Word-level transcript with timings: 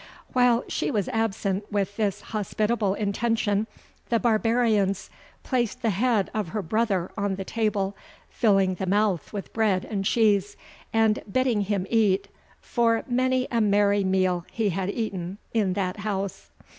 While 0.33 0.63
she 0.67 0.89
was 0.89 1.09
absent 1.09 1.71
with 1.71 1.95
this 1.95 2.21
hospitable 2.21 2.95
intention, 2.95 3.67
the 4.09 4.17
barbarians 4.19 5.11
placed 5.43 5.83
the 5.83 5.91
head 5.91 6.31
of 6.33 6.47
her 6.47 6.63
brother 6.63 7.11
on 7.15 7.35
the 7.35 7.45
table, 7.45 7.95
filling 8.27 8.73
the 8.73 8.87
mouth 8.87 9.31
with 9.31 9.53
bread 9.53 9.85
and 9.85 10.03
cheese, 10.03 10.57
and 10.91 11.21
bidding 11.31 11.61
him 11.65 11.85
eat, 11.87 12.29
for 12.59 13.03
many 13.05 13.47
a 13.51 13.61
merry 13.61 14.03
meal 14.03 14.43
he 14.51 14.69
had 14.69 14.89
eaten 14.89 15.37
in 15.53 15.73
that 15.73 15.97
house. 15.97 16.49